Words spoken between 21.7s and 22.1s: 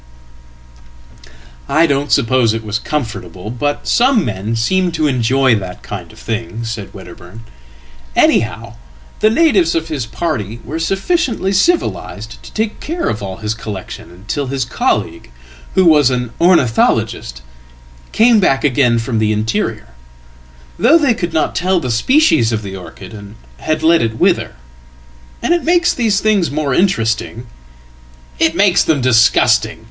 the